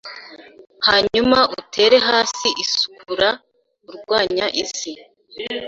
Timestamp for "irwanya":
3.91-4.45